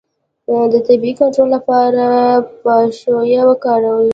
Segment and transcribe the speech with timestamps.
[0.71, 2.05] د تبې د کنټرول لپاره
[2.63, 4.09] پاشویه وکړئ